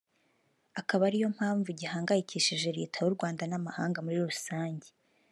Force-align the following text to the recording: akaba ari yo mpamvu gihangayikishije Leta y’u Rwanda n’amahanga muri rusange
akaba 0.79 1.03
ari 1.07 1.17
yo 1.23 1.29
mpamvu 1.37 1.69
gihangayikishije 1.79 2.67
Leta 2.77 2.97
y’u 3.01 3.15
Rwanda 3.15 3.43
n’amahanga 3.47 3.97
muri 4.05 4.17
rusange 4.27 4.87